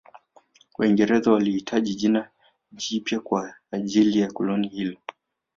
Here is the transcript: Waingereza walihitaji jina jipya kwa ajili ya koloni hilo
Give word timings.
Waingereza 0.77 1.31
walihitaji 1.31 1.95
jina 1.95 2.29
jipya 2.71 3.19
kwa 3.19 3.53
ajili 3.71 4.19
ya 4.19 4.31
koloni 4.31 4.67
hilo 4.67 4.97